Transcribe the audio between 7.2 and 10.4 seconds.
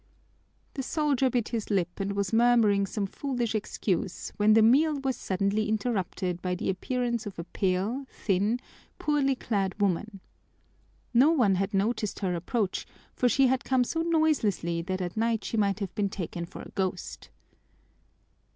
of a pale, thin, poorly clad woman.